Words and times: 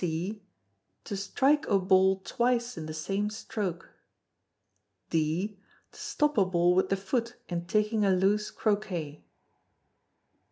(c) 0.01 0.41
To 1.03 1.15
strike 1.15 1.67
a 1.67 1.77
ball 1.77 2.21
twice 2.21 2.75
in 2.75 2.87
the 2.87 2.93
same 2.95 3.29
stroke. 3.29 3.91
(d) 5.11 5.59
To 5.91 5.99
stop 5.99 6.39
a 6.39 6.45
ball 6.45 6.73
with 6.73 6.89
the 6.89 6.97
foot 6.97 7.35
in 7.49 7.67
taking 7.67 8.03
a 8.03 8.09
loose 8.09 8.49
Croquet. 8.49 9.23